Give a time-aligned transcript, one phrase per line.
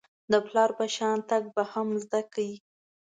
[0.31, 2.51] د پلار په شان تګ به هم زده کړئ.